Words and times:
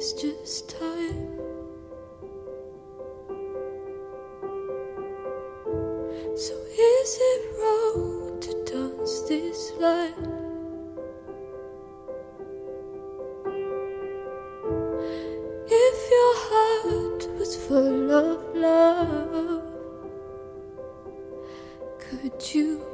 it's 0.00 0.14
just 0.14 0.70
time. 0.70 1.36
So 6.36 6.54
is 6.88 7.18
it 7.30 7.42
wrong 7.60 8.40
to 8.40 8.64
dance 8.64 9.20
this 9.28 9.72
line? 9.78 10.14
If 15.68 15.98
your 16.16 16.34
heart 16.48 17.28
was 17.38 17.56
full 17.56 18.10
of 18.10 18.56
love, 18.56 19.62
could 21.98 22.54
you? 22.54 22.89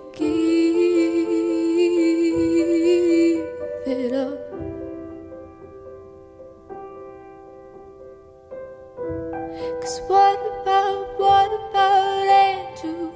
What 9.87 10.41
about, 10.63 11.17
what 11.17 11.47
about 11.47 12.27
angels? 12.27 13.07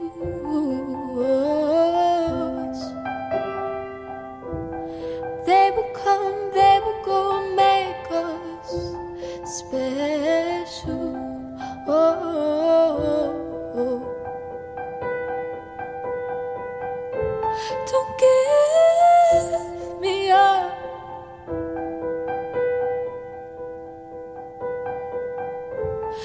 They 5.46 5.72
will 5.74 5.90
come, 5.94 6.50
they 6.54 6.78
will 6.84 7.04
go 7.04 7.54
make 7.56 8.08
us 8.12 8.70
special. 9.58 11.10
Don't 17.90 18.18
give 18.18 18.59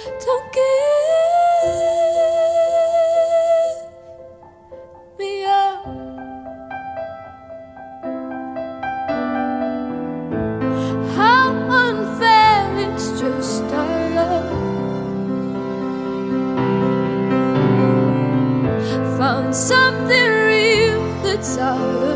Don't 0.06 0.54
give 0.54 0.64
me 5.18 5.46
up. 5.46 5.86
How 11.16 11.48
unfair, 11.86 12.62
it's 12.86 13.08
just 13.20 13.64
our 13.64 14.10
love. 14.20 14.64
Found 19.18 19.56
something 19.56 20.30
real 20.52 21.02
that's 21.24 21.58
out 21.58 22.04
of 22.04 22.15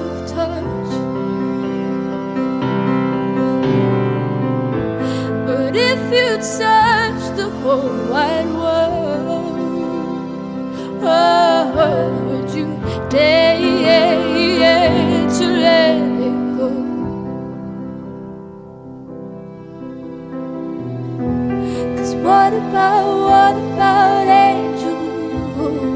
oh, 7.65 8.09
would 12.27 12.49
you 12.55 12.67
dare 13.09 13.57
to 15.37 15.45
let 15.47 15.97
it 16.27 16.37
go? 16.57 16.69
Cause 21.97 22.13
what 22.15 22.53
about, 22.53 23.05
what 23.29 23.55
about 23.73 24.27
angels? 24.27 25.88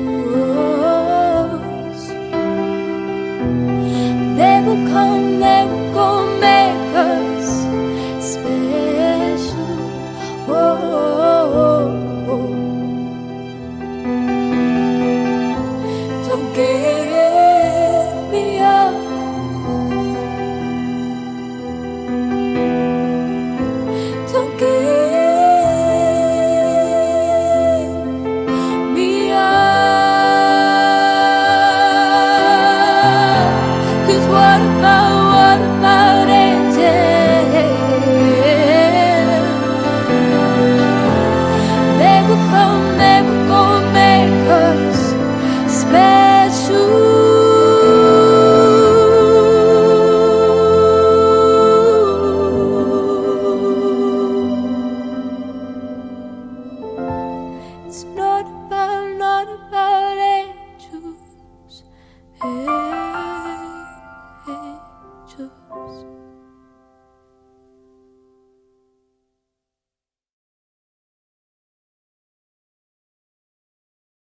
What 34.93 35.61
about, 35.79 36.29
what 36.29 36.42